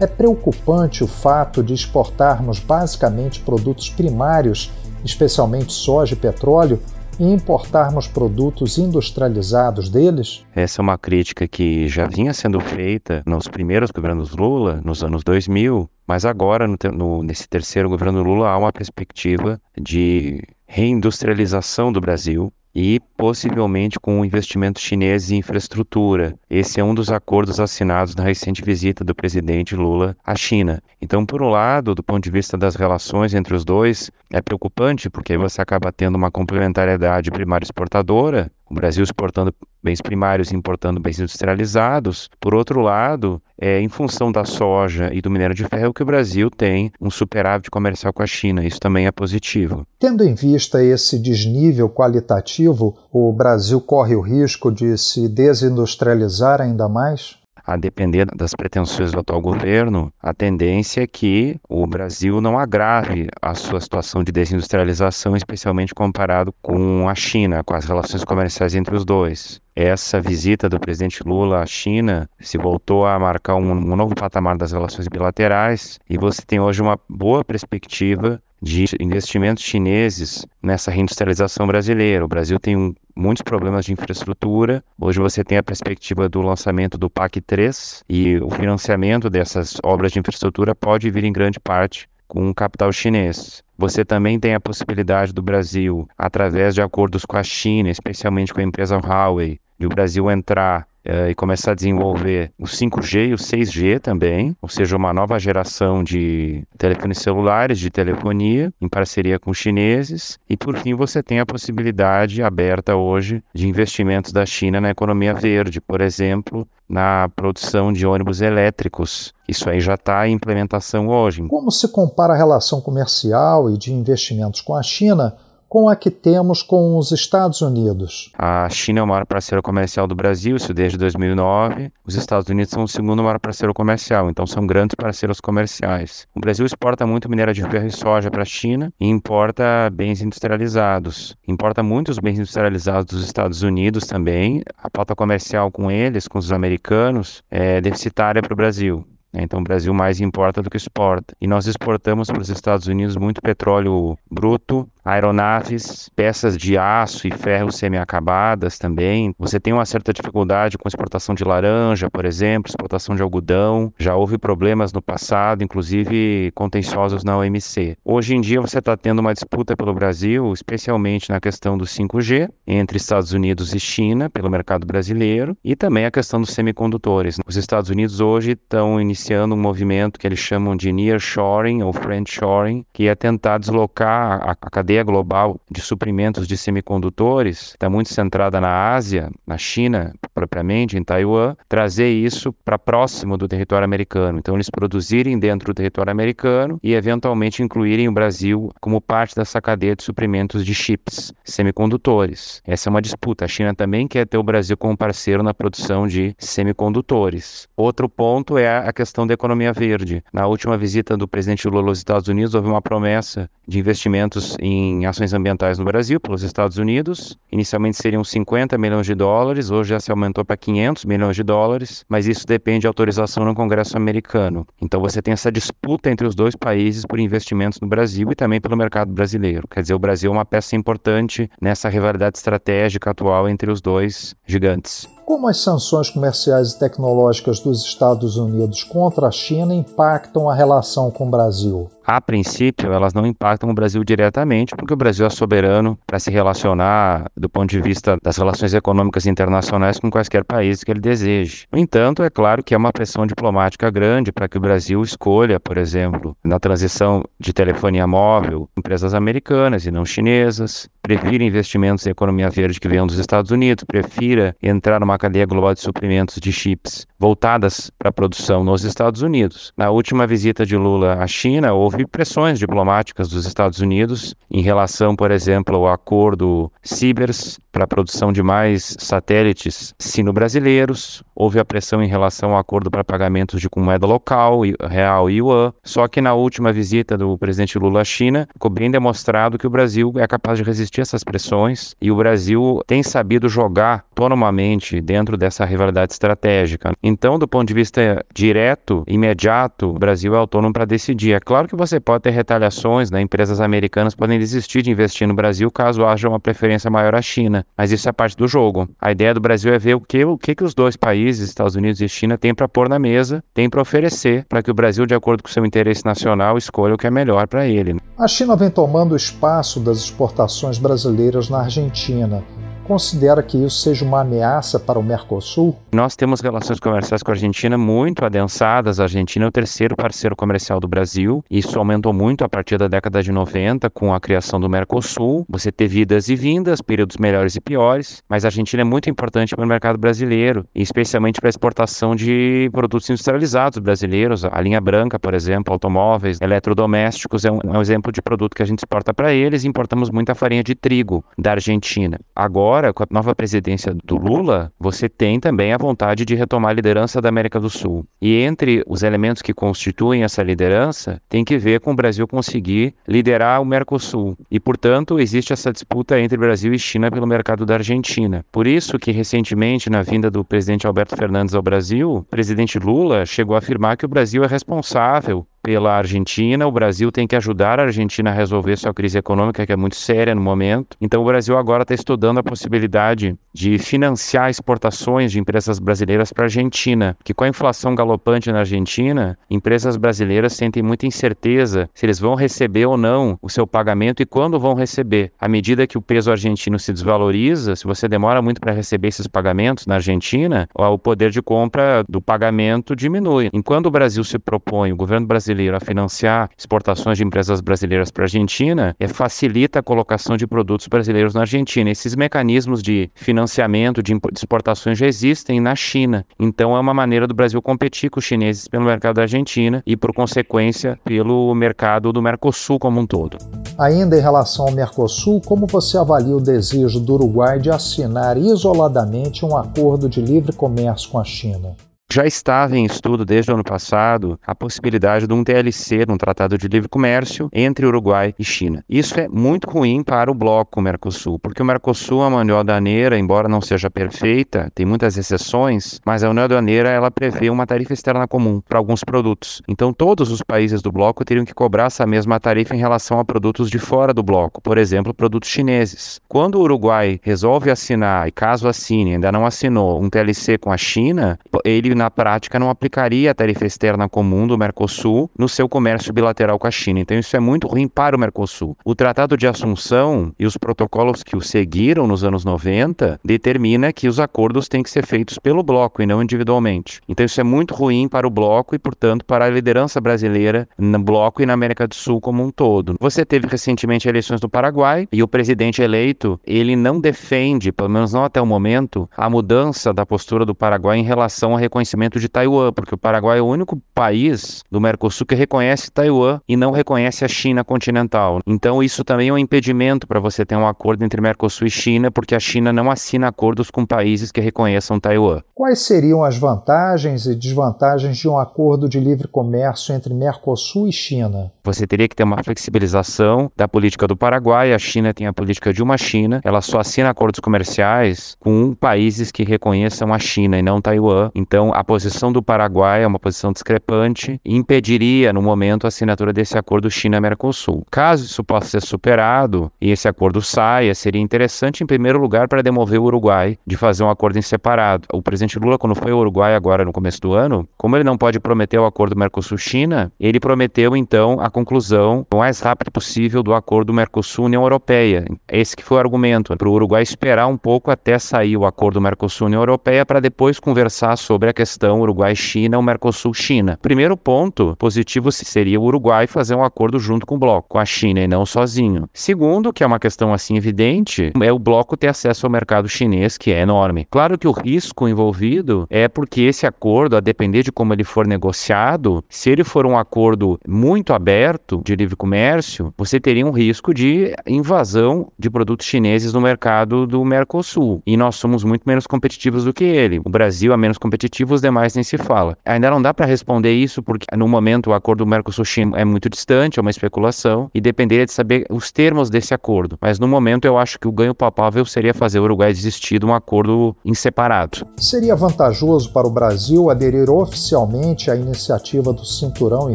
é 0.00 0.06
preocupante 0.06 1.04
o 1.04 1.06
fato 1.06 1.62
de 1.62 1.74
exportarmos 1.74 2.58
basicamente 2.58 3.40
produtos 3.40 3.90
primários, 3.90 4.70
especialmente 5.04 5.72
soja 5.72 6.14
e 6.14 6.16
petróleo, 6.16 6.80
e 7.18 7.24
importarmos 7.24 8.08
produtos 8.08 8.78
industrializados 8.78 9.90
deles? 9.90 10.42
Essa 10.56 10.80
é 10.80 10.82
uma 10.82 10.96
crítica 10.96 11.46
que 11.46 11.86
já 11.86 12.06
vinha 12.06 12.32
sendo 12.32 12.58
feita 12.60 13.22
nos 13.26 13.46
primeiros 13.46 13.90
governos 13.90 14.34
Lula, 14.34 14.80
nos 14.82 15.04
anos 15.04 15.22
2000, 15.22 15.88
mas 16.06 16.24
agora, 16.24 16.66
no, 16.66 16.76
no, 16.94 17.22
nesse 17.22 17.46
terceiro 17.46 17.90
governo 17.90 18.22
Lula, 18.22 18.48
há 18.48 18.56
uma 18.56 18.72
perspectiva 18.72 19.60
de 19.78 20.42
reindustrialização 20.66 21.92
do 21.92 22.00
Brasil 22.00 22.50
e 22.74 23.00
possivelmente 23.16 23.98
com 23.98 24.20
um 24.20 24.24
investimento 24.24 24.80
chinês 24.80 25.30
em 25.30 25.38
infraestrutura. 25.38 26.34
Esse 26.48 26.80
é 26.80 26.84
um 26.84 26.94
dos 26.94 27.10
acordos 27.10 27.58
assinados 27.58 28.14
na 28.14 28.24
recente 28.24 28.62
visita 28.62 29.04
do 29.04 29.14
presidente 29.14 29.74
Lula 29.74 30.16
à 30.24 30.34
China. 30.34 30.82
Então, 31.00 31.26
por 31.26 31.42
um 31.42 31.48
lado, 31.48 31.94
do 31.94 32.02
ponto 32.02 32.22
de 32.22 32.30
vista 32.30 32.56
das 32.56 32.76
relações 32.76 33.34
entre 33.34 33.54
os 33.54 33.64
dois, 33.64 34.10
é 34.32 34.40
preocupante 34.40 35.10
porque 35.10 35.32
aí 35.32 35.38
você 35.38 35.60
acaba 35.60 35.92
tendo 35.92 36.16
uma 36.16 36.30
complementariedade 36.30 37.30
primária 37.30 37.64
exportadora 37.64 38.50
o 38.70 38.74
Brasil 38.74 39.02
exportando 39.02 39.52
bens 39.82 40.00
primários 40.00 40.52
importando 40.52 41.00
bens 41.00 41.18
industrializados. 41.18 42.28
Por 42.40 42.54
outro 42.54 42.80
lado, 42.80 43.40
é, 43.60 43.80
em 43.80 43.88
função 43.88 44.30
da 44.30 44.44
soja 44.44 45.10
e 45.12 45.20
do 45.20 45.30
minério 45.30 45.54
de 45.54 45.64
ferro, 45.64 45.92
que 45.92 46.02
o 46.02 46.06
Brasil 46.06 46.50
tem 46.50 46.90
um 47.00 47.10
superávit 47.10 47.70
comercial 47.70 48.12
com 48.12 48.22
a 48.22 48.26
China. 48.26 48.64
Isso 48.64 48.80
também 48.80 49.06
é 49.06 49.12
positivo. 49.12 49.86
Tendo 49.98 50.24
em 50.24 50.34
vista 50.34 50.82
esse 50.82 51.18
desnível 51.18 51.88
qualitativo, 51.88 52.96
o 53.12 53.32
Brasil 53.32 53.80
corre 53.80 54.14
o 54.14 54.20
risco 54.20 54.70
de 54.70 54.96
se 54.96 55.28
desindustrializar 55.28 56.60
ainda 56.60 56.88
mais? 56.88 57.39
A 57.70 57.76
depender 57.76 58.26
das 58.34 58.52
pretensões 58.52 59.12
do 59.12 59.20
atual 59.20 59.40
governo, 59.40 60.12
a 60.20 60.34
tendência 60.34 61.02
é 61.02 61.06
que 61.06 61.56
o 61.68 61.86
Brasil 61.86 62.40
não 62.40 62.58
agrave 62.58 63.28
a 63.40 63.54
sua 63.54 63.80
situação 63.80 64.24
de 64.24 64.32
desindustrialização, 64.32 65.36
especialmente 65.36 65.94
comparado 65.94 66.52
com 66.60 67.08
a 67.08 67.14
China, 67.14 67.62
com 67.62 67.72
as 67.72 67.84
relações 67.84 68.24
comerciais 68.24 68.74
entre 68.74 68.96
os 68.96 69.04
dois. 69.04 69.60
Essa 69.76 70.20
visita 70.20 70.68
do 70.68 70.80
presidente 70.80 71.22
Lula 71.22 71.62
à 71.62 71.66
China 71.66 72.28
se 72.40 72.58
voltou 72.58 73.06
a 73.06 73.16
marcar 73.20 73.54
um, 73.54 73.70
um 73.70 73.96
novo 73.96 74.16
patamar 74.16 74.58
das 74.58 74.72
relações 74.72 75.06
bilaterais 75.06 76.00
e 76.10 76.18
você 76.18 76.42
tem 76.42 76.58
hoje 76.58 76.82
uma 76.82 76.98
boa 77.08 77.44
perspectiva 77.44 78.42
de 78.60 78.84
investimentos 79.00 79.64
chineses 79.64 80.46
nessa 80.62 80.90
reindustrialização 80.90 81.66
brasileira. 81.66 82.24
O 82.24 82.28
Brasil 82.28 82.58
tem 82.58 82.76
um, 82.76 82.94
muitos 83.16 83.42
problemas 83.42 83.84
de 83.84 83.92
infraestrutura. 83.92 84.84
Hoje 85.00 85.18
você 85.18 85.42
tem 85.42 85.58
a 85.58 85.62
perspectiva 85.62 86.28
do 86.28 86.42
lançamento 86.42 86.98
do 86.98 87.08
PAC 87.08 87.40
3 87.40 88.04
e 88.08 88.36
o 88.38 88.50
financiamento 88.50 89.30
dessas 89.30 89.76
obras 89.82 90.12
de 90.12 90.18
infraestrutura 90.18 90.74
pode 90.74 91.10
vir 91.10 91.24
em 91.24 91.32
grande 91.32 91.58
parte 91.58 92.08
com 92.28 92.48
um 92.48 92.54
capital 92.54 92.92
chinês. 92.92 93.62
Você 93.76 94.04
também 94.04 94.38
tem 94.38 94.54
a 94.54 94.60
possibilidade 94.60 95.32
do 95.32 95.42
Brasil, 95.42 96.06
através 96.16 96.74
de 96.74 96.82
acordos 96.82 97.24
com 97.24 97.36
a 97.36 97.42
China, 97.42 97.90
especialmente 97.90 98.54
com 98.54 98.60
a 98.60 98.64
empresa 98.64 98.98
Huawei, 98.98 99.58
de 99.78 99.86
o 99.86 99.88
Brasil 99.88 100.30
entrar 100.30 100.86
e 101.28 101.34
começar 101.34 101.72
a 101.72 101.74
desenvolver 101.74 102.52
o 102.58 102.64
5G 102.64 103.28
e 103.28 103.34
o 103.34 103.36
6G 103.36 104.00
também, 104.00 104.56
ou 104.62 104.68
seja, 104.68 104.96
uma 104.96 105.12
nova 105.12 105.38
geração 105.38 106.04
de 106.04 106.62
telefones 106.78 107.18
celulares, 107.18 107.78
de 107.78 107.90
telefonia, 107.90 108.72
em 108.80 108.88
parceria 108.88 109.38
com 109.38 109.50
os 109.50 109.58
chineses. 109.58 110.38
E 110.48 110.56
por 110.56 110.76
fim, 110.76 110.94
você 110.94 111.22
tem 111.22 111.40
a 111.40 111.46
possibilidade 111.46 112.42
aberta 112.42 112.96
hoje 112.96 113.42
de 113.54 113.68
investimentos 113.68 114.32
da 114.32 114.46
China 114.46 114.80
na 114.80 114.90
economia 114.90 115.34
verde, 115.34 115.80
por 115.80 116.00
exemplo, 116.00 116.66
na 116.88 117.28
produção 117.34 117.92
de 117.92 118.06
ônibus 118.06 118.40
elétricos. 118.40 119.32
Isso 119.48 119.68
aí 119.68 119.80
já 119.80 119.94
está 119.94 120.28
em 120.28 120.32
implementação 120.32 121.08
hoje. 121.08 121.42
Como 121.48 121.70
se 121.70 121.88
compara 121.88 122.34
a 122.34 122.36
relação 122.36 122.80
comercial 122.80 123.70
e 123.70 123.76
de 123.76 123.92
investimentos 123.92 124.60
com 124.60 124.74
a 124.74 124.82
China 124.82 125.36
com 125.70 125.88
a 125.88 125.94
que 125.94 126.10
temos 126.10 126.64
com 126.64 126.98
os 126.98 127.12
Estados 127.12 127.62
Unidos? 127.62 128.32
A 128.36 128.68
China 128.68 128.98
é 128.98 129.02
o 129.04 129.06
maior 129.06 129.24
parceiro 129.24 129.62
comercial 129.62 130.04
do 130.08 130.16
Brasil, 130.16 130.56
isso 130.56 130.74
desde 130.74 130.98
2009. 130.98 131.92
Os 132.04 132.16
Estados 132.16 132.48
Unidos 132.48 132.72
são 132.72 132.82
o 132.82 132.88
segundo 132.88 133.22
maior 133.22 133.38
parceiro 133.38 133.72
comercial, 133.72 134.28
então 134.28 134.44
são 134.48 134.66
grandes 134.66 134.96
parceiros 134.96 135.40
comerciais. 135.40 136.26
O 136.34 136.40
Brasil 136.40 136.66
exporta 136.66 137.06
muito 137.06 137.30
minério 137.30 137.54
de 137.54 137.62
ferro 137.62 137.86
e 137.86 137.92
soja 137.92 138.32
para 138.32 138.42
a 138.42 138.44
China 138.44 138.92
e 139.00 139.06
importa 139.06 139.88
bens 139.92 140.20
industrializados. 140.20 141.36
Importa 141.46 141.84
muitos 141.84 142.18
bens 142.18 142.40
industrializados 142.40 143.14
dos 143.14 143.24
Estados 143.24 143.62
Unidos 143.62 144.08
também. 144.08 144.64
A 144.76 144.90
pauta 144.90 145.14
comercial 145.14 145.70
com 145.70 145.88
eles, 145.88 146.26
com 146.26 146.38
os 146.38 146.50
americanos, 146.50 147.44
é 147.48 147.80
deficitária 147.80 148.42
para 148.42 148.52
o 148.52 148.56
Brasil. 148.56 149.06
Né? 149.32 149.42
Então 149.42 149.60
o 149.60 149.64
Brasil 149.64 149.92
mais 149.94 150.20
importa 150.20 150.62
do 150.62 150.70
que 150.70 150.76
exporta. 150.76 151.34
E 151.40 151.46
nós 151.46 151.66
exportamos 151.66 152.28
para 152.28 152.40
os 152.40 152.48
Estados 152.48 152.86
Unidos 152.86 153.16
muito 153.16 153.40
petróleo 153.40 154.16
bruto, 154.30 154.88
aeronaves, 155.04 156.10
peças 156.14 156.56
de 156.56 156.76
aço 156.76 157.26
e 157.26 157.30
ferro 157.30 157.72
semi-acabadas 157.72 158.78
também. 158.78 159.34
Você 159.38 159.58
tem 159.58 159.72
uma 159.72 159.86
certa 159.86 160.12
dificuldade 160.12 160.76
com 160.76 160.88
exportação 160.88 161.34
de 161.34 161.44
laranja, 161.44 162.10
por 162.10 162.24
exemplo, 162.24 162.70
exportação 162.70 163.16
de 163.16 163.22
algodão. 163.22 163.92
Já 163.98 164.14
houve 164.14 164.36
problemas 164.36 164.92
no 164.92 165.00
passado, 165.00 165.64
inclusive 165.64 166.52
contenciosos 166.54 167.24
na 167.24 167.38
OMC. 167.38 167.96
Hoje 168.04 168.34
em 168.34 168.40
dia 168.40 168.60
você 168.60 168.78
está 168.78 168.96
tendo 168.96 169.20
uma 169.20 169.32
disputa 169.32 169.76
pelo 169.76 169.94
Brasil, 169.94 170.52
especialmente 170.52 171.30
na 171.30 171.40
questão 171.40 171.78
do 171.78 171.84
5G, 171.84 172.48
entre 172.66 172.98
Estados 172.98 173.32
Unidos 173.32 173.74
e 173.74 173.80
China, 173.80 174.28
pelo 174.28 174.50
mercado 174.50 174.86
brasileiro, 174.86 175.56
e 175.64 175.74
também 175.74 176.04
a 176.04 176.10
questão 176.10 176.40
dos 176.40 176.50
semicondutores. 176.50 177.38
Os 177.46 177.56
Estados 177.56 177.90
Unidos 177.90 178.20
hoje 178.20 178.52
estão 178.52 179.00
iniciando 179.00 179.19
um 179.52 179.56
movimento 179.56 180.18
que 180.18 180.26
eles 180.26 180.38
chamam 180.38 180.76
de 180.76 180.92
nearshoring 180.92 181.82
ou 181.82 181.92
friendshoring, 181.92 182.84
que 182.92 183.08
é 183.08 183.14
tentar 183.14 183.58
deslocar 183.58 184.40
a, 184.42 184.52
a 184.52 184.70
cadeia 184.70 185.02
global 185.02 185.60
de 185.70 185.80
suprimentos 185.80 186.46
de 186.46 186.56
semicondutores, 186.56 187.70
está 187.70 187.88
muito 187.90 188.12
centrada 188.12 188.60
na 188.60 188.94
Ásia, 188.94 189.30
na 189.46 189.58
China 189.58 190.12
propriamente, 190.34 190.96
em 190.96 191.04
Taiwan, 191.04 191.54
trazer 191.68 192.08
isso 192.08 192.52
para 192.64 192.78
próximo 192.78 193.36
do 193.36 193.46
território 193.46 193.84
americano. 193.84 194.38
Então, 194.38 194.54
eles 194.54 194.70
produzirem 194.70 195.38
dentro 195.38 195.72
do 195.72 195.76
território 195.76 196.10
americano 196.10 196.78
e, 196.82 196.94
eventualmente, 196.94 197.62
incluírem 197.62 198.08
o 198.08 198.12
Brasil 198.12 198.70
como 198.80 199.00
parte 199.00 199.34
dessa 199.34 199.60
cadeia 199.60 199.94
de 199.94 200.02
suprimentos 200.02 200.64
de 200.64 200.74
chips, 200.74 201.32
semicondutores. 201.44 202.62
Essa 202.66 202.88
é 202.88 202.90
uma 202.90 203.02
disputa. 203.02 203.44
A 203.44 203.48
China 203.48 203.74
também 203.74 204.08
quer 204.08 204.26
ter 204.26 204.38
o 204.38 204.42
Brasil 204.42 204.76
como 204.76 204.96
parceiro 204.96 205.42
na 205.42 205.52
produção 205.52 206.06
de 206.06 206.34
semicondutores. 206.38 207.68
Outro 207.76 208.08
ponto 208.08 208.56
é 208.56 208.78
a 208.78 208.92
questão 208.92 209.09
da 209.26 209.34
economia 209.34 209.72
verde. 209.72 210.22
Na 210.32 210.46
última 210.46 210.76
visita 210.76 211.16
do 211.16 211.26
presidente 211.26 211.68
Lula 211.68 211.88
aos 211.88 211.98
Estados 211.98 212.28
Unidos, 212.28 212.54
houve 212.54 212.68
uma 212.68 212.80
promessa 212.80 213.50
de 213.66 213.78
investimentos 213.78 214.56
em 214.60 215.06
ações 215.06 215.32
ambientais 215.32 215.78
no 215.78 215.84
Brasil 215.84 216.20
pelos 216.20 216.42
Estados 216.42 216.78
Unidos. 216.78 217.38
Inicialmente 217.52 217.96
seriam 217.96 218.24
50 218.24 218.76
milhões 218.78 219.06
de 219.06 219.14
dólares, 219.14 219.70
hoje 219.70 219.90
já 219.90 220.00
se 220.00 220.10
aumentou 220.10 220.44
para 220.44 220.56
500 220.56 221.04
milhões 221.04 221.36
de 221.36 221.42
dólares, 221.42 222.04
mas 222.08 222.26
isso 222.26 222.46
depende 222.46 222.80
de 222.80 222.86
autorização 222.86 223.44
no 223.44 223.54
Congresso 223.54 223.96
americano. 223.96 224.66
Então 224.80 225.00
você 225.00 225.20
tem 225.20 225.32
essa 225.32 225.50
disputa 225.50 226.10
entre 226.10 226.26
os 226.26 226.34
dois 226.34 226.56
países 226.56 227.04
por 227.04 227.18
investimentos 227.18 227.80
no 227.80 227.88
Brasil 227.88 228.30
e 228.30 228.34
também 228.34 228.60
pelo 228.60 228.76
mercado 228.76 229.12
brasileiro. 229.12 229.68
Quer 229.68 229.82
dizer, 229.82 229.94
o 229.94 229.98
Brasil 229.98 230.30
é 230.30 230.34
uma 230.34 230.44
peça 230.44 230.76
importante 230.76 231.50
nessa 231.60 231.88
rivalidade 231.88 232.38
estratégica 232.38 233.10
atual 233.10 233.48
entre 233.48 233.70
os 233.70 233.80
dois 233.80 234.34
gigantes. 234.46 235.08
Como 235.30 235.46
as 235.46 235.58
sanções 235.58 236.10
comerciais 236.10 236.72
e 236.72 236.78
tecnológicas 236.80 237.60
dos 237.60 237.84
Estados 237.84 238.36
Unidos 238.36 238.82
contra 238.82 239.28
a 239.28 239.30
China 239.30 239.72
impactam 239.72 240.50
a 240.50 240.54
relação 240.56 241.08
com 241.08 241.28
o 241.28 241.30
Brasil? 241.30 241.88
A 242.04 242.20
princípio, 242.20 242.92
elas 242.92 243.14
não 243.14 243.26
impactam 243.26 243.70
o 243.70 243.74
Brasil 243.74 244.02
diretamente, 244.02 244.74
porque 244.74 244.92
o 244.92 244.96
Brasil 244.96 245.26
é 245.26 245.30
soberano 245.30 245.98
para 246.06 246.18
se 246.18 246.30
relacionar 246.30 247.30
do 247.36 247.48
ponto 247.48 247.70
de 247.70 247.80
vista 247.80 248.18
das 248.22 248.36
relações 248.36 248.74
econômicas 248.74 249.26
internacionais 249.26 249.98
com 249.98 250.10
quaisquer 250.10 250.44
países 250.44 250.82
que 250.82 250.90
ele 250.90 251.00
deseje. 251.00 251.66
No 251.70 251.78
entanto, 251.78 252.22
é 252.22 252.30
claro 252.30 252.64
que 252.64 252.74
é 252.74 252.76
uma 252.76 252.92
pressão 252.92 253.26
diplomática 253.26 253.90
grande 253.90 254.32
para 254.32 254.48
que 254.48 254.56
o 254.56 254.60
Brasil 254.60 255.02
escolha, 255.02 255.60
por 255.60 255.76
exemplo, 255.76 256.36
na 256.42 256.58
transição 256.58 257.22
de 257.38 257.52
telefonia 257.52 258.06
móvel, 258.06 258.68
empresas 258.76 259.14
americanas 259.14 259.86
e 259.86 259.90
não 259.90 260.04
chinesas, 260.04 260.88
prefira 261.02 261.44
investimentos 261.44 262.06
em 262.06 262.10
economia 262.10 262.50
verde 262.50 262.80
que 262.80 262.88
venham 262.88 263.06
dos 263.06 263.18
Estados 263.18 263.50
Unidos, 263.50 263.84
prefira 263.84 264.56
entrar 264.62 265.00
numa 265.00 265.18
cadeia 265.18 265.46
global 265.46 265.74
de 265.74 265.80
suprimentos 265.80 266.36
de 266.40 266.52
chips 266.52 267.06
voltadas 267.20 267.90
para 267.98 268.08
a 268.08 268.12
produção 268.12 268.64
nos 268.64 268.82
Estados 268.82 269.20
Unidos. 269.20 269.74
Na 269.76 269.90
última 269.90 270.26
visita 270.26 270.64
de 270.64 270.74
Lula 270.74 271.22
à 271.22 271.26
China, 271.26 271.74
houve 271.74 272.06
pressões 272.06 272.58
diplomáticas 272.58 273.28
dos 273.28 273.44
Estados 273.44 273.78
Unidos 273.78 274.34
em 274.50 274.62
relação, 274.62 275.14
por 275.14 275.30
exemplo, 275.30 275.76
ao 275.76 275.88
acordo 275.88 276.72
CIBERS 276.82 277.58
para 277.70 277.84
a 277.84 277.86
produção 277.86 278.32
de 278.32 278.42
mais 278.42 278.96
satélites 278.98 279.94
sino-brasileiros. 279.98 281.22
Houve 281.34 281.58
a 281.58 281.64
pressão 281.64 282.02
em 282.02 282.08
relação 282.08 282.52
ao 282.52 282.58
acordo 282.58 282.90
para 282.90 283.04
pagamentos 283.04 283.60
de 283.60 283.68
moeda 283.76 284.06
local, 284.06 284.62
real 284.88 285.30
e 285.30 285.36
yuan. 285.36 285.72
Só 285.84 286.08
que 286.08 286.20
na 286.20 286.34
última 286.34 286.72
visita 286.72 287.16
do 287.16 287.36
presidente 287.38 287.78
Lula 287.78 288.00
à 288.00 288.04
China, 288.04 288.48
ficou 288.52 288.70
bem 288.70 288.90
demonstrado 288.90 289.58
que 289.58 289.66
o 289.66 289.70
Brasil 289.70 290.12
é 290.16 290.26
capaz 290.26 290.58
de 290.58 290.64
resistir 290.64 291.00
a 291.00 291.02
essas 291.02 291.22
pressões 291.22 291.94
e 292.00 292.10
o 292.10 292.16
Brasil 292.16 292.80
tem 292.86 293.02
sabido 293.02 293.48
jogar 293.48 294.04
autonomamente 294.10 295.00
dentro 295.00 295.36
dessa 295.36 295.64
rivalidade 295.64 296.12
estratégica. 296.12 296.92
Então, 297.10 297.40
do 297.40 297.48
ponto 297.48 297.66
de 297.66 297.74
vista 297.74 298.24
direto, 298.32 299.02
imediato, 299.04 299.90
o 299.90 299.98
Brasil 299.98 300.32
é 300.32 300.38
autônomo 300.38 300.72
para 300.72 300.84
decidir. 300.84 301.32
É 301.32 301.40
claro 301.40 301.66
que 301.66 301.74
você 301.74 301.98
pode 301.98 302.22
ter 302.22 302.30
retaliações, 302.30 303.10
né? 303.10 303.20
empresas 303.20 303.60
americanas 303.60 304.14
podem 304.14 304.38
desistir 304.38 304.80
de 304.80 304.92
investir 304.92 305.26
no 305.26 305.34
Brasil 305.34 305.68
caso 305.72 306.06
haja 306.06 306.28
uma 306.28 306.38
preferência 306.38 306.88
maior 306.88 307.16
à 307.16 307.20
China, 307.20 307.66
mas 307.76 307.90
isso 307.90 308.08
é 308.08 308.12
parte 308.12 308.36
do 308.36 308.46
jogo. 308.46 308.88
A 309.00 309.10
ideia 309.10 309.34
do 309.34 309.40
Brasil 309.40 309.74
é 309.74 309.78
ver 309.78 309.96
o 309.96 310.00
que, 310.00 310.24
o 310.24 310.38
que, 310.38 310.54
que 310.54 310.62
os 310.62 310.72
dois 310.72 310.96
países, 310.96 311.48
Estados 311.48 311.74
Unidos 311.74 312.00
e 312.00 312.08
China, 312.08 312.38
têm 312.38 312.54
para 312.54 312.68
pôr 312.68 312.88
na 312.88 312.98
mesa, 312.98 313.42
têm 313.52 313.68
para 313.68 313.82
oferecer, 313.82 314.44
para 314.48 314.62
que 314.62 314.70
o 314.70 314.74
Brasil, 314.74 315.04
de 315.04 315.14
acordo 315.14 315.42
com 315.42 315.48
seu 315.48 315.66
interesse 315.66 316.04
nacional, 316.04 316.56
escolha 316.56 316.94
o 316.94 316.98
que 316.98 317.08
é 317.08 317.10
melhor 317.10 317.48
para 317.48 317.66
ele. 317.66 317.96
A 318.16 318.28
China 318.28 318.54
vem 318.54 318.70
tomando 318.70 319.12
o 319.12 319.16
espaço 319.16 319.80
das 319.80 319.98
exportações 319.98 320.78
brasileiras 320.78 321.48
na 321.48 321.62
Argentina 321.62 322.44
considera 322.90 323.40
que 323.40 323.56
isso 323.56 323.82
seja 323.82 324.04
uma 324.04 324.22
ameaça 324.22 324.80
para 324.80 324.98
o 324.98 325.02
Mercosul? 325.02 325.76
Nós 325.92 326.16
temos 326.16 326.40
relações 326.40 326.80
comerciais 326.80 327.22
com 327.22 327.30
a 327.30 327.34
Argentina 327.34 327.78
muito 327.78 328.24
adensadas. 328.24 328.98
A 328.98 329.04
Argentina 329.04 329.44
é 329.44 329.48
o 329.48 329.52
terceiro 329.52 329.94
parceiro 329.94 330.34
comercial 330.34 330.80
do 330.80 330.88
Brasil. 330.88 331.44
Isso 331.48 331.78
aumentou 331.78 332.12
muito 332.12 332.42
a 332.42 332.48
partir 332.48 332.78
da 332.78 332.88
década 332.88 333.22
de 333.22 333.30
90 333.30 333.88
com 333.90 334.12
a 334.12 334.18
criação 334.18 334.58
do 334.58 334.68
Mercosul. 334.68 335.46
Você 335.48 335.70
teve 335.70 336.00
idas 336.00 336.28
e 336.28 336.34
vindas, 336.34 336.82
períodos 336.82 337.16
melhores 337.16 337.54
e 337.54 337.60
piores, 337.60 338.24
mas 338.28 338.44
a 338.44 338.48
Argentina 338.48 338.80
é 338.80 338.84
muito 338.84 339.08
importante 339.08 339.54
para 339.54 339.64
o 339.64 339.68
mercado 339.68 339.96
brasileiro, 339.96 340.66
especialmente 340.74 341.40
para 341.40 341.48
a 341.48 341.50
exportação 341.50 342.16
de 342.16 342.68
produtos 342.72 343.08
industrializados 343.08 343.78
brasileiros. 343.78 344.44
A 344.44 344.60
linha 344.60 344.80
branca, 344.80 345.16
por 345.16 345.32
exemplo, 345.32 345.72
automóveis, 345.72 346.40
eletrodomésticos, 346.40 347.44
é 347.44 347.52
um, 347.52 347.60
é 347.62 347.78
um 347.78 347.80
exemplo 347.80 348.10
de 348.10 348.20
produto 348.20 348.56
que 348.56 348.64
a 348.64 348.66
gente 348.66 348.80
exporta 348.80 349.14
para 349.14 349.32
eles. 349.32 349.64
Importamos 349.64 350.10
muita 350.10 350.34
farinha 350.34 350.64
de 350.64 350.74
trigo 350.74 351.24
da 351.38 351.52
Argentina. 351.52 352.18
Agora, 352.34 352.79
agora, 352.80 352.94
com 352.94 353.02
a 353.02 353.06
nova 353.10 353.34
presidência 353.34 353.94
do 354.04 354.16
Lula, 354.16 354.72
você 354.78 355.08
tem 355.08 355.38
também 355.38 355.72
a 355.72 355.78
vontade 355.78 356.24
de 356.24 356.34
retomar 356.34 356.70
a 356.70 356.74
liderança 356.74 357.20
da 357.20 357.28
América 357.28 357.60
do 357.60 357.68
Sul. 357.68 358.06
E 358.20 358.36
entre 358.36 358.82
os 358.86 359.02
elementos 359.02 359.42
que 359.42 359.52
constituem 359.52 360.24
essa 360.24 360.42
liderança, 360.42 361.20
tem 361.28 361.44
que 361.44 361.58
ver 361.58 361.80
com 361.80 361.92
o 361.92 361.94
Brasil 361.94 362.26
conseguir 362.26 362.94
liderar 363.06 363.60
o 363.60 363.64
Mercosul. 363.64 364.36
E, 364.50 364.58
portanto, 364.58 365.20
existe 365.20 365.52
essa 365.52 365.72
disputa 365.72 366.18
entre 366.18 366.38
Brasil 366.38 366.72
e 366.72 366.78
China 366.78 367.10
pelo 367.10 367.26
mercado 367.26 367.66
da 367.66 367.74
Argentina. 367.74 368.44
Por 368.50 368.66
isso 368.66 368.98
que, 368.98 369.12
recentemente, 369.12 369.90
na 369.90 370.02
vinda 370.02 370.30
do 370.30 370.42
presidente 370.42 370.86
Alberto 370.86 371.16
Fernandes 371.16 371.54
ao 371.54 371.62
Brasil, 371.62 372.10
o 372.10 372.22
presidente 372.22 372.78
Lula 372.78 373.26
chegou 373.26 373.54
a 373.54 373.58
afirmar 373.58 373.96
que 373.96 374.06
o 374.06 374.08
Brasil 374.08 374.42
é 374.42 374.46
responsável 374.46 375.46
pela 375.62 375.96
Argentina. 375.96 376.66
O 376.66 376.72
Brasil 376.72 377.10
tem 377.12 377.26
que 377.26 377.36
ajudar 377.36 377.78
a 377.80 377.84
Argentina 377.84 378.30
a 378.30 378.34
resolver 378.34 378.76
sua 378.76 378.94
crise 378.94 379.18
econômica, 379.18 379.66
que 379.66 379.72
é 379.72 379.76
muito 379.76 379.96
séria 379.96 380.34
no 380.34 380.40
momento. 380.40 380.96
Então, 381.00 381.22
o 381.22 381.24
Brasil 381.24 381.56
agora 381.56 381.82
está 381.82 381.94
estudando 381.94 382.38
a 382.38 382.42
possibilidade 382.42 383.36
de 383.52 383.78
financiar 383.78 384.48
exportações 384.48 385.32
de 385.32 385.40
empresas 385.40 385.78
brasileiras 385.78 386.32
para 386.32 386.44
a 386.44 386.46
Argentina, 386.46 387.16
que 387.24 387.34
com 387.34 387.44
a 387.44 387.48
inflação 387.48 387.94
galopante 387.94 388.50
na 388.52 388.60
Argentina, 388.60 389.38
empresas 389.50 389.96
brasileiras 389.96 390.52
sentem 390.52 390.82
muita 390.82 391.06
incerteza 391.06 391.88
se 391.94 392.06
eles 392.06 392.18
vão 392.18 392.34
receber 392.34 392.86
ou 392.86 392.96
não 392.96 393.38
o 393.42 393.48
seu 393.48 393.66
pagamento 393.66 394.22
e 394.22 394.26
quando 394.26 394.58
vão 394.58 394.74
receber. 394.74 395.32
À 395.38 395.48
medida 395.48 395.86
que 395.86 395.98
o 395.98 396.02
peso 396.02 396.30
argentino 396.30 396.78
se 396.78 396.92
desvaloriza, 396.92 397.74
se 397.74 397.84
você 397.84 398.08
demora 398.08 398.40
muito 398.40 398.60
para 398.60 398.72
receber 398.72 399.08
esses 399.08 399.26
pagamentos 399.26 399.86
na 399.86 399.96
Argentina, 399.96 400.68
o 400.74 400.98
poder 400.98 401.30
de 401.30 401.42
compra 401.42 402.04
do 402.08 402.20
pagamento 402.20 402.94
diminui. 402.94 403.50
Enquanto 403.52 403.86
o 403.86 403.90
Brasil 403.90 404.22
se 404.22 404.38
propõe, 404.38 404.92
o 404.92 404.96
governo 404.96 405.26
brasileiro, 405.26 405.49
a 405.76 405.80
financiar 405.80 406.50
exportações 406.56 407.18
de 407.18 407.24
empresas 407.24 407.60
brasileiras 407.60 408.10
para 408.10 408.24
a 408.24 408.26
Argentina, 408.26 408.94
é, 408.98 409.08
facilita 409.08 409.78
a 409.80 409.82
colocação 409.82 410.36
de 410.36 410.46
produtos 410.46 410.86
brasileiros 410.86 411.34
na 411.34 411.40
Argentina. 411.40 411.90
Esses 411.90 412.14
mecanismos 412.14 412.82
de 412.82 413.10
financiamento 413.14 414.02
de 414.02 414.18
exportações 414.34 414.98
já 414.98 415.06
existem 415.06 415.60
na 415.60 415.74
China. 415.74 416.24
Então 416.38 416.76
é 416.76 416.80
uma 416.80 416.94
maneira 416.94 417.26
do 417.26 417.34
Brasil 417.34 417.60
competir 417.60 418.10
com 418.10 418.20
os 418.20 418.24
chineses 418.24 418.68
pelo 418.68 418.84
mercado 418.84 419.16
da 419.16 419.22
Argentina 419.22 419.82
e, 419.86 419.96
por 419.96 420.12
consequência, 420.14 420.98
pelo 421.04 421.54
mercado 421.54 422.12
do 422.12 422.22
Mercosul 422.22 422.78
como 422.78 423.00
um 423.00 423.06
todo. 423.06 423.38
Ainda 423.78 424.16
em 424.16 424.20
relação 424.20 424.66
ao 424.66 424.72
Mercosul, 424.72 425.40
como 425.40 425.66
você 425.66 425.98
avalia 425.98 426.36
o 426.36 426.40
desejo 426.40 427.00
do 427.00 427.14
Uruguai 427.14 427.58
de 427.58 427.70
assinar 427.70 428.36
isoladamente 428.36 429.44
um 429.44 429.56
acordo 429.56 430.08
de 430.08 430.20
livre 430.20 430.52
comércio 430.52 431.10
com 431.10 431.18
a 431.18 431.24
China? 431.24 431.74
Já 432.12 432.26
estava 432.26 432.76
em 432.76 432.84
estudo 432.84 433.24
desde 433.24 433.52
o 433.52 433.54
ano 433.54 433.62
passado 433.62 434.36
a 434.44 434.52
possibilidade 434.52 435.28
de 435.28 435.32
um 435.32 435.44
TLC, 435.44 436.04
um 436.08 436.16
Tratado 436.16 436.58
de 436.58 436.66
Livre 436.66 436.88
Comércio, 436.88 437.48
entre 437.52 437.86
Uruguai 437.86 438.34
e 438.36 438.42
China. 438.42 438.84
Isso 438.88 439.20
é 439.20 439.28
muito 439.28 439.70
ruim 439.70 440.02
para 440.02 440.28
o 440.28 440.34
bloco 440.34 440.82
Mercosul, 440.82 441.38
porque 441.38 441.62
o 441.62 441.64
Mercosul, 441.64 442.24
a 442.24 442.26
União 442.26 442.58
Aduaneira, 442.58 443.16
embora 443.16 443.48
não 443.48 443.60
seja 443.60 443.88
perfeita, 443.88 444.72
tem 444.74 444.84
muitas 444.84 445.16
exceções, 445.16 446.00
mas 446.04 446.24
a 446.24 446.30
União 446.30 446.46
Aduaneira 446.46 446.88
ela 446.88 447.12
prevê 447.12 447.48
uma 447.48 447.64
tarifa 447.64 447.92
externa 447.92 448.26
comum 448.26 448.60
para 448.60 448.78
alguns 448.78 449.04
produtos. 449.04 449.62
Então, 449.68 449.92
todos 449.92 450.32
os 450.32 450.42
países 450.42 450.82
do 450.82 450.90
bloco 450.90 451.24
teriam 451.24 451.44
que 451.44 451.54
cobrar 451.54 451.84
essa 451.84 452.04
mesma 452.08 452.40
tarifa 452.40 452.74
em 452.74 452.80
relação 452.80 453.20
a 453.20 453.24
produtos 453.24 453.70
de 453.70 453.78
fora 453.78 454.12
do 454.12 454.24
bloco, 454.24 454.60
por 454.60 454.78
exemplo, 454.78 455.14
produtos 455.14 455.48
chineses. 455.48 456.20
Quando 456.26 456.56
o 456.56 456.62
Uruguai 456.62 457.20
resolve 457.22 457.70
assinar, 457.70 458.26
e 458.26 458.32
caso 458.32 458.66
assine, 458.66 459.12
ainda 459.12 459.30
não 459.30 459.46
assinou, 459.46 460.02
um 460.02 460.10
TLC 460.10 460.58
com 460.58 460.72
a 460.72 460.76
China, 460.76 461.38
ele 461.64 461.99
na 462.00 462.10
prática 462.10 462.58
não 462.58 462.70
aplicaria 462.70 463.30
a 463.30 463.34
tarifa 463.34 463.66
externa 463.66 464.08
comum 464.08 464.46
do 464.46 464.56
Mercosul 464.56 465.30
no 465.38 465.50
seu 465.50 465.68
comércio 465.68 466.14
bilateral 466.14 466.58
com 466.58 466.66
a 466.66 466.70
China. 466.70 467.00
Então 467.00 467.18
isso 467.18 467.36
é 467.36 467.40
muito 467.40 467.68
ruim 467.68 467.86
para 467.86 468.16
o 468.16 468.18
Mercosul. 468.18 468.74
O 468.82 468.94
Tratado 468.94 469.36
de 469.36 469.46
Assunção 469.46 470.32
e 470.38 470.46
os 470.46 470.56
protocolos 470.56 471.22
que 471.22 471.36
o 471.36 471.42
seguiram 471.42 472.06
nos 472.06 472.24
anos 472.24 472.42
90 472.42 473.20
determina 473.22 473.92
que 473.92 474.08
os 474.08 474.18
acordos 474.18 474.66
têm 474.66 474.82
que 474.82 474.88
ser 474.88 475.04
feitos 475.04 475.38
pelo 475.38 475.62
bloco 475.62 476.00
e 476.00 476.06
não 476.06 476.22
individualmente. 476.22 477.02
Então 477.06 477.26
isso 477.26 477.38
é 477.38 477.44
muito 477.44 477.74
ruim 477.74 478.08
para 478.08 478.26
o 478.26 478.30
bloco 478.30 478.74
e, 478.74 478.78
portanto, 478.78 479.22
para 479.26 479.44
a 479.44 479.50
liderança 479.50 480.00
brasileira 480.00 480.66
no 480.78 480.98
bloco 480.98 481.42
e 481.42 481.46
na 481.46 481.52
América 481.52 481.86
do 481.86 481.94
Sul 481.94 482.18
como 482.18 482.42
um 482.42 482.50
todo. 482.50 482.96
Você 482.98 483.26
teve 483.26 483.46
recentemente 483.46 484.08
eleições 484.08 484.40
do 484.40 484.48
Paraguai 484.48 485.06
e 485.12 485.22
o 485.22 485.28
presidente 485.28 485.82
eleito, 485.82 486.40
ele 486.46 486.74
não 486.76 486.98
defende, 486.98 487.70
pelo 487.70 487.90
menos 487.90 488.14
não 488.14 488.24
até 488.24 488.40
o 488.40 488.46
momento, 488.46 489.06
a 489.14 489.28
mudança 489.28 489.92
da 489.92 490.06
postura 490.06 490.46
do 490.46 490.54
Paraguai 490.54 490.96
em 490.96 491.04
relação 491.04 491.52
ao 491.52 491.58
reconhecimento 491.58 491.89
reconhecimento 491.90 492.20
de 492.20 492.28
Taiwan, 492.28 492.72
porque 492.72 492.94
o 492.94 492.98
Paraguai 492.98 493.38
é 493.38 493.42
o 493.42 493.46
único 493.46 493.80
país 493.94 494.62
do 494.70 494.80
Mercosul 494.80 495.26
que 495.26 495.34
reconhece 495.34 495.90
Taiwan 495.90 496.40
e 496.48 496.56
não 496.56 496.70
reconhece 496.70 497.24
a 497.24 497.28
China 497.28 497.64
continental. 497.64 498.40
Então 498.46 498.82
isso 498.82 499.04
também 499.04 499.28
é 499.28 499.32
um 499.32 499.38
impedimento 499.38 500.06
para 500.06 500.20
você 500.20 500.44
ter 500.44 500.56
um 500.56 500.66
acordo 500.66 501.04
entre 501.04 501.20
Mercosul 501.20 501.66
e 501.66 501.70
China, 501.70 502.10
porque 502.10 502.34
a 502.34 502.40
China 502.40 502.72
não 502.72 502.90
assina 502.90 503.28
acordos 503.28 503.70
com 503.70 503.84
países 503.84 504.30
que 504.30 504.40
reconheçam 504.40 505.00
Taiwan. 505.00 505.42
Quais 505.54 505.80
seriam 505.80 506.24
as 506.24 506.38
vantagens 506.38 507.26
e 507.26 507.34
desvantagens 507.34 508.16
de 508.16 508.28
um 508.28 508.38
acordo 508.38 508.88
de 508.88 509.00
livre 509.00 509.28
comércio 509.28 509.94
entre 509.94 510.14
Mercosul 510.14 510.88
e 510.88 510.92
China? 510.92 511.52
Você 511.64 511.86
teria 511.86 512.08
que 512.08 512.16
ter 512.16 512.24
uma 512.24 512.42
flexibilização 512.42 513.50
da 513.56 513.68
política 513.68 514.06
do 514.06 514.16
Paraguai. 514.16 514.72
A 514.72 514.78
China 514.78 515.12
tem 515.12 515.26
a 515.26 515.32
política 515.32 515.72
de 515.72 515.82
uma 515.82 515.98
China. 515.98 516.40
Ela 516.44 516.60
só 516.60 516.80
assina 516.80 517.10
acordos 517.10 517.40
comerciais 517.40 518.36
com 518.40 518.74
países 518.74 519.30
que 519.30 519.44
reconheçam 519.44 520.12
a 520.12 520.18
China 520.18 520.58
e 520.58 520.62
não 520.62 520.80
Taiwan. 520.80 521.30
Então, 521.34 521.72
a 521.80 521.84
posição 521.84 522.30
do 522.30 522.42
Paraguai 522.42 523.04
é 523.04 523.06
uma 523.06 523.18
posição 523.18 523.52
discrepante 523.52 524.38
e 524.44 524.54
impediria, 524.54 525.32
no 525.32 525.40
momento, 525.40 525.86
a 525.86 525.88
assinatura 525.88 526.30
desse 526.30 526.58
acordo 526.58 526.90
China-Mercosul. 526.90 527.86
Caso 527.90 528.26
isso 528.26 528.44
possa 528.44 528.68
ser 528.68 528.82
superado 528.82 529.72
e 529.80 529.90
esse 529.90 530.06
acordo 530.06 530.42
saia, 530.42 530.94
seria 530.94 531.22
interessante, 531.22 531.82
em 531.82 531.86
primeiro 531.86 532.20
lugar, 532.20 532.48
para 532.48 532.62
demover 532.62 533.00
o 533.00 533.04
Uruguai 533.04 533.56
de 533.66 533.78
fazer 533.78 534.04
um 534.04 534.10
acordo 534.10 534.38
em 534.38 534.42
separado. 534.42 535.08
O 535.10 535.22
presidente 535.22 535.58
Lula, 535.58 535.78
quando 535.78 535.94
foi 535.94 536.12
ao 536.12 536.18
Uruguai 536.18 536.54
agora 536.54 536.84
no 536.84 536.92
começo 536.92 537.18
do 537.18 537.32
ano, 537.32 537.66
como 537.78 537.96
ele 537.96 538.04
não 538.04 538.18
pode 538.18 538.38
prometer 538.38 538.78
o 538.78 538.84
acordo 538.84 539.16
Mercosul-China, 539.16 540.12
ele 540.20 540.38
prometeu, 540.38 540.94
então, 540.94 541.40
a 541.40 541.48
conclusão 541.48 542.26
o 542.30 542.36
mais 542.36 542.60
rápido 542.60 542.90
possível 542.90 543.42
do 543.42 543.54
acordo 543.54 543.94
Mercosul-União 543.94 544.62
Europeia. 544.64 545.24
Esse 545.48 545.74
que 545.74 545.82
foi 545.82 545.96
o 545.96 546.00
argumento, 546.00 546.54
para 546.58 546.68
o 546.68 546.72
Uruguai 546.72 547.02
esperar 547.02 547.46
um 547.46 547.56
pouco 547.56 547.90
até 547.90 548.18
sair 548.18 548.58
o 548.58 548.66
acordo 548.66 549.00
Mercosul-União 549.00 549.62
Europeia 549.62 550.04
para 550.04 550.20
depois 550.20 550.60
conversar 550.60 551.16
sobre 551.16 551.48
a 551.48 551.54
questão 551.54 551.69
questão 551.70 552.00
Uruguai-China 552.00 552.76
ou 552.76 552.82
Mercosul-China. 552.82 553.78
Primeiro 553.80 554.16
ponto 554.16 554.74
positivo 554.76 555.30
seria 555.30 555.78
o 555.78 555.84
Uruguai 555.84 556.26
fazer 556.26 556.56
um 556.56 556.64
acordo 556.64 556.98
junto 556.98 557.24
com 557.24 557.36
o 557.36 557.38
bloco, 557.38 557.68
com 557.68 557.78
a 557.78 557.84
China 557.84 558.20
e 558.20 558.26
não 558.26 558.44
sozinho. 558.44 559.08
Segundo, 559.12 559.72
que 559.72 559.84
é 559.84 559.86
uma 559.86 560.00
questão 560.00 560.32
assim 560.32 560.56
evidente, 560.56 561.32
é 561.40 561.52
o 561.52 561.58
bloco 561.60 561.96
ter 561.96 562.08
acesso 562.08 562.44
ao 562.44 562.50
mercado 562.50 562.88
chinês, 562.88 563.38
que 563.38 563.52
é 563.52 563.60
enorme. 563.60 564.06
Claro 564.10 564.36
que 564.36 564.48
o 564.48 564.52
risco 564.52 565.08
envolvido 565.08 565.86
é 565.88 566.08
porque 566.08 566.42
esse 566.42 566.66
acordo, 566.66 567.16
a 567.16 567.20
depender 567.20 567.62
de 567.62 567.70
como 567.70 567.92
ele 567.92 568.02
for 568.02 568.26
negociado, 568.26 569.22
se 569.28 569.48
ele 569.48 569.62
for 569.62 569.86
um 569.86 569.96
acordo 569.96 570.58
muito 570.66 571.12
aberto 571.12 571.82
de 571.84 571.94
livre 571.94 572.16
comércio, 572.16 572.92
você 572.98 573.20
teria 573.20 573.46
um 573.46 573.52
risco 573.52 573.94
de 573.94 574.34
invasão 574.44 575.30
de 575.38 575.48
produtos 575.48 575.86
chineses 575.86 576.32
no 576.32 576.40
mercado 576.40 577.06
do 577.06 577.24
Mercosul. 577.24 578.02
E 578.04 578.16
nós 578.16 578.34
somos 578.34 578.64
muito 578.64 578.82
menos 578.84 579.06
competitivos 579.06 579.64
do 579.64 579.72
que 579.72 579.84
ele. 579.84 580.20
O 580.24 580.30
Brasil 580.30 580.72
é 580.72 580.76
menos 580.76 580.98
competitivo, 580.98 581.49
os 581.54 581.60
demais 581.60 581.94
nem 581.94 582.04
se 582.04 582.18
fala. 582.18 582.56
Ainda 582.64 582.90
não 582.90 583.00
dá 583.00 583.12
para 583.12 583.26
responder 583.26 583.72
isso 583.72 584.02
porque 584.02 584.26
no 584.36 584.48
momento 584.48 584.90
o 584.90 584.92
acordo 584.92 585.24
do 585.24 585.26
Mercosul-China 585.26 585.98
é 585.98 586.04
muito 586.04 586.28
distante, 586.28 586.78
é 586.78 586.82
uma 586.82 586.90
especulação 586.90 587.70
e 587.74 587.80
dependeria 587.80 588.26
de 588.26 588.32
saber 588.32 588.64
os 588.70 588.90
termos 588.90 589.28
desse 589.30 589.52
acordo. 589.52 589.98
Mas 590.00 590.18
no 590.18 590.26
momento 590.26 590.64
eu 590.64 590.78
acho 590.78 590.98
que 590.98 591.08
o 591.08 591.12
ganho 591.12 591.34
palpável 591.34 591.84
seria 591.84 592.14
fazer 592.14 592.38
o 592.38 592.44
Uruguai 592.44 592.72
desistir 592.72 593.18
de 593.18 593.26
um 593.26 593.34
acordo 593.34 593.94
em 594.04 594.14
separado. 594.14 594.86
Seria 594.98 595.36
vantajoso 595.36 596.12
para 596.12 596.26
o 596.26 596.30
Brasil 596.30 596.90
aderir 596.90 597.30
oficialmente 597.30 598.30
à 598.30 598.36
iniciativa 598.36 599.12
do 599.12 599.24
Cinturão 599.24 599.90
e 599.90 599.94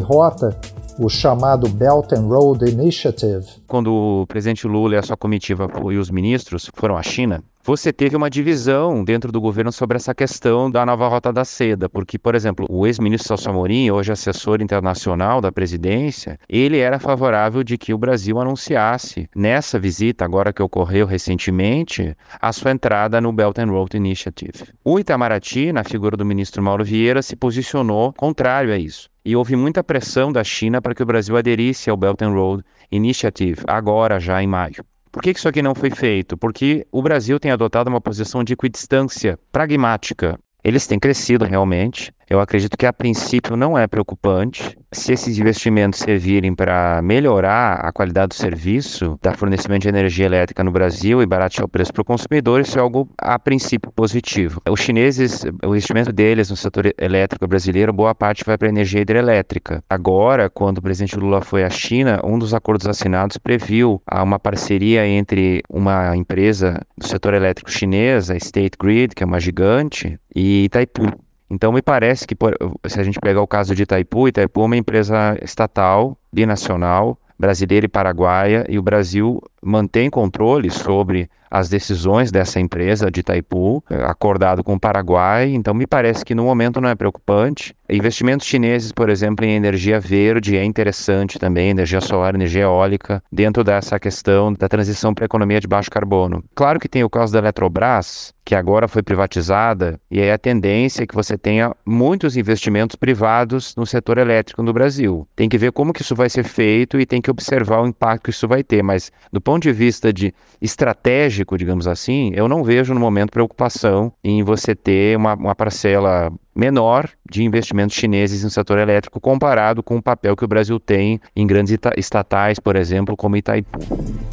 Rota 0.00 0.56
o 0.98 1.08
chamado 1.08 1.68
Belt 1.68 2.12
and 2.12 2.26
Road 2.26 2.64
Initiative. 2.68 3.46
Quando 3.66 3.92
o 3.92 4.26
presidente 4.26 4.66
Lula 4.66 4.94
e 4.94 4.98
a 4.98 5.02
sua 5.02 5.16
comitiva 5.16 5.68
e 5.90 5.96
os 5.98 6.10
ministros 6.10 6.70
foram 6.74 6.96
à 6.96 7.02
China, 7.02 7.42
você 7.66 7.92
teve 7.92 8.14
uma 8.14 8.30
divisão 8.30 9.02
dentro 9.02 9.32
do 9.32 9.40
governo 9.40 9.72
sobre 9.72 9.96
essa 9.96 10.14
questão 10.14 10.70
da 10.70 10.86
nova 10.86 11.08
rota 11.08 11.32
da 11.32 11.44
seda, 11.44 11.88
porque, 11.88 12.16
por 12.16 12.36
exemplo, 12.36 12.64
o 12.70 12.86
ex-ministro 12.86 13.26
Celso 13.26 13.50
Amorim, 13.50 13.90
hoje 13.90 14.12
assessor 14.12 14.62
internacional 14.62 15.40
da 15.40 15.50
presidência, 15.50 16.38
ele 16.48 16.78
era 16.78 17.00
favorável 17.00 17.64
de 17.64 17.76
que 17.76 17.92
o 17.92 17.98
Brasil 17.98 18.38
anunciasse 18.38 19.28
nessa 19.34 19.80
visita, 19.80 20.24
agora 20.24 20.52
que 20.52 20.62
ocorreu 20.62 21.06
recentemente, 21.06 22.16
a 22.40 22.52
sua 22.52 22.70
entrada 22.70 23.20
no 23.20 23.32
Belt 23.32 23.58
and 23.58 23.72
Road 23.72 23.96
Initiative. 23.96 24.72
O 24.84 25.00
Itamaraty, 25.00 25.72
na 25.72 25.82
figura 25.82 26.16
do 26.16 26.24
ministro 26.24 26.62
Mauro 26.62 26.84
Vieira, 26.84 27.20
se 27.20 27.34
posicionou 27.34 28.12
contrário 28.12 28.72
a 28.72 28.78
isso. 28.78 29.10
E 29.24 29.34
houve 29.34 29.56
muita 29.56 29.82
pressão 29.82 30.30
da 30.30 30.44
China 30.44 30.80
para 30.80 30.94
que 30.94 31.02
o 31.02 31.06
Brasil 31.06 31.36
aderisse 31.36 31.90
ao 31.90 31.96
Belt 31.96 32.22
and 32.22 32.30
Road 32.30 32.62
Initiative, 32.92 33.60
agora 33.66 34.20
já 34.20 34.40
em 34.40 34.46
maio. 34.46 34.84
Por 35.16 35.22
que 35.22 35.30
isso 35.30 35.48
aqui 35.48 35.62
não 35.62 35.74
foi 35.74 35.88
feito? 35.88 36.36
Porque 36.36 36.86
o 36.92 37.00
Brasil 37.00 37.40
tem 37.40 37.50
adotado 37.50 37.88
uma 37.88 38.02
posição 38.02 38.44
de 38.44 38.52
equidistância 38.52 39.38
pragmática. 39.50 40.38
Eles 40.62 40.86
têm 40.86 40.98
crescido 40.98 41.46
realmente, 41.46 42.12
eu 42.28 42.40
acredito 42.40 42.76
que 42.76 42.86
a 42.86 42.92
princípio 42.92 43.56
não 43.56 43.78
é 43.78 43.86
preocupante. 43.86 44.76
Se 44.92 45.12
esses 45.12 45.38
investimentos 45.38 46.00
servirem 46.00 46.54
para 46.54 47.00
melhorar 47.02 47.74
a 47.74 47.92
qualidade 47.92 48.28
do 48.28 48.34
serviço, 48.34 49.18
dar 49.22 49.36
fornecimento 49.36 49.82
de 49.82 49.88
energia 49.88 50.26
elétrica 50.26 50.64
no 50.64 50.70
Brasil 50.70 51.22
e 51.22 51.26
baratear 51.26 51.64
o 51.64 51.68
preço 51.68 51.92
para 51.92 52.02
o 52.02 52.04
consumidor, 52.04 52.60
isso 52.60 52.78
é 52.78 52.80
algo 52.80 53.08
a 53.18 53.38
princípio 53.38 53.92
positivo. 53.92 54.60
Os 54.68 54.80
chineses, 54.80 55.44
o 55.64 55.68
investimento 55.68 56.12
deles 56.12 56.50
no 56.50 56.56
setor 56.56 56.92
elétrico 56.98 57.46
brasileiro, 57.46 57.92
boa 57.92 58.14
parte 58.14 58.44
vai 58.44 58.58
para 58.58 58.68
a 58.68 58.70
energia 58.70 59.00
hidrelétrica. 59.00 59.82
Agora, 59.88 60.50
quando 60.50 60.78
o 60.78 60.82
presidente 60.82 61.16
Lula 61.16 61.40
foi 61.42 61.62
à 61.62 61.70
China, 61.70 62.20
um 62.24 62.38
dos 62.38 62.54
acordos 62.54 62.86
assinados 62.86 63.36
previu 63.38 64.02
uma 64.12 64.38
parceria 64.38 65.06
entre 65.06 65.62
uma 65.68 66.16
empresa 66.16 66.80
do 66.96 67.06
setor 67.06 67.34
elétrico 67.34 67.70
chinesa, 67.70 68.34
a 68.34 68.36
State 68.36 68.76
Grid, 68.80 69.14
que 69.14 69.22
é 69.22 69.26
uma 69.26 69.38
gigante, 69.38 70.18
e 70.34 70.64
Itaipu 70.64 71.25
Então, 71.48 71.72
me 71.72 71.80
parece 71.80 72.26
que, 72.26 72.34
por, 72.34 72.56
se 72.86 72.98
a 72.98 73.02
gente 73.02 73.20
pegar 73.20 73.40
o 73.40 73.46
caso 73.46 73.74
de 73.74 73.84
Itaipu, 73.84 74.28
Itaipu 74.28 74.62
é 74.62 74.64
uma 74.64 74.76
empresa 74.76 75.38
estatal, 75.42 76.18
binacional, 76.32 77.18
brasileira 77.38 77.86
e 77.86 77.88
paraguaia, 77.88 78.66
e 78.68 78.78
o 78.78 78.82
Brasil 78.82 79.40
mantém 79.62 80.10
controle 80.10 80.70
sobre 80.70 81.28
as 81.50 81.68
decisões 81.68 82.30
dessa 82.30 82.60
empresa 82.60 83.10
de 83.10 83.20
Itaipu, 83.20 83.82
acordado 83.88 84.62
com 84.62 84.74
o 84.74 84.80
Paraguai, 84.80 85.52
então 85.52 85.72
me 85.72 85.86
parece 85.86 86.24
que 86.24 86.34
no 86.34 86.44
momento 86.44 86.80
não 86.80 86.88
é 86.88 86.94
preocupante. 86.94 87.74
Investimentos 87.88 88.46
chineses, 88.46 88.90
por 88.90 89.08
exemplo, 89.08 89.44
em 89.44 89.54
energia 89.54 90.00
verde 90.00 90.56
é 90.56 90.64
interessante 90.64 91.38
também, 91.38 91.70
energia 91.70 92.00
solar, 92.00 92.34
energia 92.34 92.62
eólica, 92.62 93.22
dentro 93.30 93.62
dessa 93.62 93.98
questão 93.98 94.52
da 94.52 94.68
transição 94.68 95.14
para 95.14 95.24
a 95.24 95.26
economia 95.26 95.60
de 95.60 95.68
baixo 95.68 95.90
carbono. 95.90 96.42
Claro 96.54 96.80
que 96.80 96.88
tem 96.88 97.04
o 97.04 97.10
caso 97.10 97.32
da 97.32 97.38
Eletrobras, 97.38 98.34
que 98.44 98.54
agora 98.54 98.88
foi 98.88 99.02
privatizada, 99.02 100.00
e 100.10 100.20
é 100.20 100.32
a 100.32 100.38
tendência 100.38 101.06
que 101.06 101.14
você 101.14 101.38
tenha 101.38 101.74
muitos 101.84 102.36
investimentos 102.36 102.96
privados 102.96 103.74
no 103.76 103.86
setor 103.86 104.18
elétrico 104.18 104.62
no 104.62 104.72
Brasil. 104.72 105.26
Tem 105.34 105.48
que 105.48 105.58
ver 105.58 105.72
como 105.72 105.92
que 105.92 106.02
isso 106.02 106.14
vai 106.14 106.28
ser 106.28 106.44
feito 106.44 106.98
e 106.98 107.06
tem 107.06 107.20
que 107.20 107.30
observar 107.30 107.82
o 107.82 107.86
impacto 107.86 108.24
que 108.24 108.30
isso 108.30 108.48
vai 108.48 108.62
ter, 108.62 108.82
mas 108.82 109.12
do 109.32 109.40
ponto 109.46 109.62
de 109.62 109.72
vista 109.72 110.12
de 110.12 110.34
estratégico, 110.60 111.56
digamos 111.56 111.86
assim, 111.86 112.32
eu 112.34 112.48
não 112.48 112.64
vejo 112.64 112.92
no 112.92 112.98
momento 112.98 113.30
preocupação 113.30 114.12
em 114.24 114.42
você 114.42 114.74
ter 114.74 115.16
uma, 115.16 115.34
uma 115.34 115.54
parcela 115.54 116.32
menor 116.56 117.10
de 117.30 117.44
investimentos 117.44 117.94
chineses 117.94 118.42
no 118.42 118.50
setor 118.50 118.78
elétrico 118.78 119.20
comparado 119.20 119.82
com 119.82 119.96
o 119.96 120.02
papel 120.02 120.34
que 120.34 120.44
o 120.44 120.48
Brasil 120.48 120.80
tem 120.80 121.20
em 121.34 121.46
grandes 121.46 121.76
estatais, 121.96 122.58
por 122.58 122.76
exemplo, 122.76 123.16
como 123.16 123.36
Itaipu. 123.36 123.78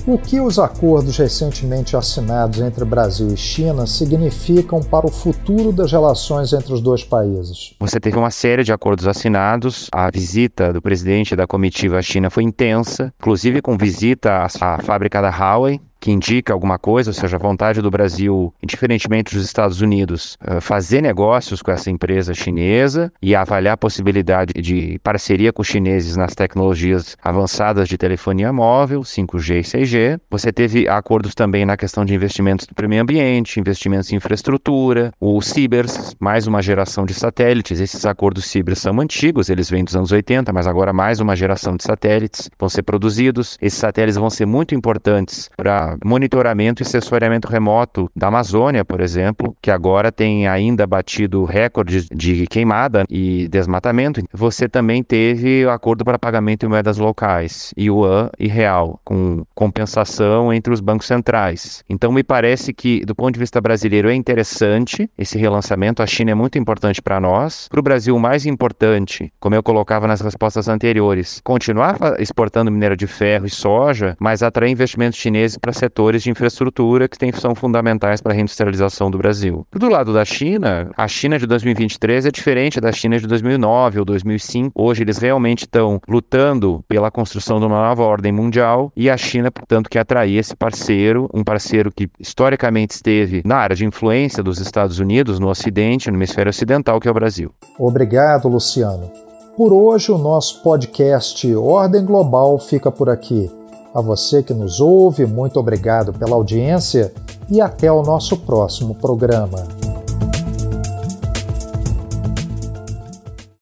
O 0.07 0.17
que 0.17 0.39
os 0.39 0.59
acordos 0.59 1.17
recentemente 1.17 1.95
assinados 1.95 2.59
entre 2.59 2.85
Brasil 2.85 3.27
e 3.27 3.37
China 3.37 3.85
significam 3.85 4.81
para 4.81 5.05
o 5.05 5.11
futuro 5.11 5.71
das 5.71 5.91
relações 5.91 6.53
entre 6.53 6.73
os 6.73 6.81
dois 6.81 7.03
países? 7.03 7.75
Você 7.79 7.99
teve 7.99 8.17
uma 8.17 8.31
série 8.31 8.63
de 8.63 8.73
acordos 8.73 9.07
assinados. 9.07 9.89
A 9.91 10.09
visita 10.11 10.71
do 10.71 10.81
presidente 10.81 11.35
da 11.35 11.47
comitiva 11.47 11.99
à 11.99 12.01
China 12.01 12.29
foi 12.29 12.43
intensa, 12.43 13.13
inclusive 13.19 13.61
com 13.61 13.77
visita 13.77 14.45
à 14.59 14.79
fábrica 14.81 15.21
da 15.21 15.29
Huawei, 15.29 15.79
que 16.03 16.11
indica 16.11 16.51
alguma 16.51 16.77
coisa, 16.77 17.11
ou 17.11 17.13
seja, 17.13 17.37
a 17.37 17.39
vontade 17.39 17.81
do 17.81 17.89
Brasil, 17.89 18.53
indiferentemente 18.61 19.33
dos 19.33 19.45
Estados 19.45 19.79
Unidos, 19.79 20.37
eh, 20.45 20.59
fazer 20.59 20.99
negócios 20.99 21.61
com 21.61 21.71
essa 21.71 21.89
empresa 21.89 22.33
chinesa 22.33 23.09
e 23.21 23.33
avaliar 23.33 23.75
a 23.75 23.77
possibilidade 23.77 24.51
de 24.61 24.99
parceria 25.01 25.53
com 25.53 25.61
os 25.61 25.67
chineses 25.69 26.17
nas 26.17 26.35
tecnologias 26.35 27.15
avançadas 27.23 27.87
de 27.87 27.97
telefonia 27.97 28.51
móvel, 28.51 29.05
5G 29.05 29.59
e 29.59 29.63
6G. 29.63 30.19
Você 30.29 30.51
teve 30.51 30.89
acordos 30.89 31.33
também 31.33 31.65
na 31.65 31.77
questão 31.77 32.03
de 32.03 32.13
investimentos 32.13 32.67
no 32.67 32.89
meio 32.89 33.01
ambiente, 33.01 33.61
investimentos 33.61 34.11
em 34.11 34.17
infraestrutura, 34.17 35.13
o 35.21 35.41
Cibers, 35.41 36.17
mais 36.19 36.47
uma 36.47 36.61
geração 36.61 37.05
de 37.05 37.13
satélites. 37.13 37.79
Esses 37.79 38.05
acordos 38.05 38.45
Cibers 38.47 38.79
são 38.79 38.99
antigos, 38.99 39.49
eles 39.49 39.69
vêm 39.69 39.85
dos 39.85 39.95
anos 39.95 40.11
80, 40.11 40.51
mas 40.51 40.67
agora 40.67 40.91
mais 40.91 41.21
uma 41.21 41.33
geração 41.33 41.77
de 41.77 41.83
satélites 41.83 42.49
vão 42.59 42.67
ser 42.67 42.83
produzidos. 42.83 43.57
Esses 43.61 43.79
satélites 43.79 44.17
vão 44.17 44.29
ser 44.29 44.45
muito 44.45 44.75
importantes 44.75 45.49
para 45.55 45.92
monitoramento 46.03 46.81
e 46.81 46.85
sensoriamento 46.85 47.47
remoto 47.47 48.09
da 48.15 48.27
Amazônia, 48.27 48.85
por 48.85 49.01
exemplo, 49.01 49.55
que 49.61 49.71
agora 49.71 50.11
tem 50.11 50.47
ainda 50.47 50.85
batido 50.85 51.43
recordes 51.43 52.07
de 52.11 52.45
queimada 52.47 53.05
e 53.09 53.47
desmatamento. 53.47 54.21
Você 54.33 54.67
também 54.67 55.03
teve 55.03 55.67
acordo 55.67 56.05
para 56.05 56.19
pagamento 56.19 56.65
em 56.65 56.69
moedas 56.69 56.97
locais, 56.97 57.73
yuan 57.77 58.29
e 58.39 58.47
real, 58.47 58.99
com 59.03 59.43
compensação 59.53 60.53
entre 60.53 60.73
os 60.73 60.79
bancos 60.79 61.07
centrais. 61.07 61.83
Então 61.89 62.11
me 62.11 62.23
parece 62.23 62.73
que, 62.73 63.05
do 63.05 63.15
ponto 63.15 63.33
de 63.33 63.39
vista 63.39 63.59
brasileiro, 63.61 64.09
é 64.09 64.15
interessante 64.15 65.09
esse 65.17 65.37
relançamento. 65.37 66.01
A 66.01 66.07
China 66.07 66.31
é 66.31 66.35
muito 66.35 66.57
importante 66.57 67.01
para 67.01 67.19
nós. 67.19 67.67
Para 67.69 67.79
o 67.79 67.83
Brasil, 67.83 68.15
o 68.15 68.19
mais 68.19 68.45
importante, 68.45 69.31
como 69.39 69.55
eu 69.55 69.63
colocava 69.63 70.07
nas 70.07 70.21
respostas 70.21 70.67
anteriores, 70.67 71.41
continuar 71.43 71.97
exportando 72.19 72.71
minério 72.71 72.97
de 72.97 73.07
ferro 73.07 73.45
e 73.45 73.49
soja, 73.49 74.15
mas 74.19 74.43
atrair 74.43 74.71
investimentos 74.71 75.19
chineses 75.19 75.57
para 75.57 75.73
setores 75.83 76.23
de 76.23 76.29
infraestrutura 76.29 77.09
que 77.09 77.17
tem, 77.17 77.31
são 77.33 77.53
fundamentais 77.53 78.21
para 78.21 78.31
a 78.31 78.35
reindustrialização 78.35 79.11
do 79.11 79.17
Brasil. 79.17 79.67
Do 79.69 79.89
lado 79.89 80.13
da 80.13 80.23
China, 80.23 80.89
a 80.95 81.07
China 81.09 81.37
de 81.37 81.45
2023 81.45 82.25
é 82.25 82.31
diferente 82.31 82.79
da 82.79 82.91
China 82.93 83.19
de 83.19 83.27
2009 83.27 83.99
ou 83.99 84.05
2005. 84.05 84.71
Hoje 84.81 85.03
eles 85.03 85.17
realmente 85.17 85.63
estão 85.63 85.99
lutando 86.07 86.81
pela 86.87 87.11
construção 87.11 87.59
de 87.59 87.65
uma 87.65 87.75
nova 87.75 88.01
ordem 88.01 88.31
mundial 88.31 88.93
e 88.95 89.09
a 89.09 89.17
China, 89.17 89.51
portanto, 89.51 89.89
quer 89.89 89.99
atrair 89.99 90.37
esse 90.37 90.55
parceiro, 90.55 91.29
um 91.33 91.43
parceiro 91.43 91.91
que 91.91 92.09
historicamente 92.17 92.95
esteve 92.95 93.41
na 93.43 93.57
área 93.57 93.75
de 93.75 93.85
influência 93.85 94.41
dos 94.41 94.59
Estados 94.59 94.99
Unidos 94.99 95.37
no 95.37 95.49
Ocidente, 95.49 96.09
no 96.09 96.17
hemisfério 96.17 96.49
ocidental, 96.49 96.97
que 97.01 97.09
é 97.09 97.11
o 97.11 97.13
Brasil. 97.13 97.51
Obrigado, 97.77 98.47
Luciano. 98.47 99.11
Por 99.57 99.73
hoje, 99.73 100.13
o 100.13 100.17
nosso 100.17 100.63
podcast 100.63 101.53
Ordem 101.55 102.05
Global 102.05 102.57
fica 102.57 102.89
por 102.89 103.09
aqui. 103.09 103.51
A 103.93 104.01
você 104.01 104.41
que 104.41 104.53
nos 104.53 104.79
ouve, 104.79 105.25
muito 105.25 105.59
obrigado 105.59 106.11
pela 106.13 106.35
audiência 106.35 107.13
e 107.49 107.61
até 107.61 107.91
o 107.91 108.01
nosso 108.01 108.37
próximo 108.37 108.95
programa. 108.95 109.67